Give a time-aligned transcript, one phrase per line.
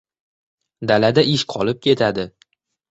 [0.93, 2.29] Dalada ish qolib ketadi.